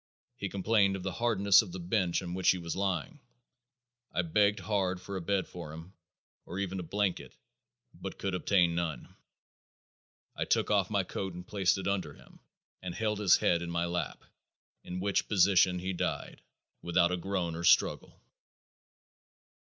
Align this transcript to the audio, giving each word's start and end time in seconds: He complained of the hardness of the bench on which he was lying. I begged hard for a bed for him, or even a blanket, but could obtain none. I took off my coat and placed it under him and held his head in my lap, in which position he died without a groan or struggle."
He 0.35 0.49
complained 0.49 0.95
of 0.95 1.03
the 1.03 1.11
hardness 1.11 1.61
of 1.61 1.71
the 1.73 1.79
bench 1.79 2.23
on 2.23 2.33
which 2.33 2.49
he 2.49 2.57
was 2.57 2.75
lying. 2.75 3.19
I 4.11 4.23
begged 4.23 4.61
hard 4.61 4.99
for 4.99 5.15
a 5.15 5.21
bed 5.21 5.47
for 5.47 5.71
him, 5.71 5.93
or 6.47 6.57
even 6.57 6.79
a 6.79 6.81
blanket, 6.81 7.35
but 7.93 8.17
could 8.17 8.33
obtain 8.33 8.73
none. 8.73 9.13
I 10.35 10.45
took 10.45 10.71
off 10.71 10.89
my 10.89 11.03
coat 11.03 11.35
and 11.35 11.45
placed 11.45 11.77
it 11.77 11.87
under 11.87 12.15
him 12.15 12.39
and 12.81 12.95
held 12.95 13.19
his 13.19 13.37
head 13.37 13.61
in 13.61 13.69
my 13.69 13.85
lap, 13.85 14.23
in 14.83 14.99
which 15.01 15.27
position 15.27 15.77
he 15.77 15.93
died 15.93 16.41
without 16.81 17.11
a 17.11 17.15
groan 17.17 17.53
or 17.55 17.63
struggle." 17.63 18.19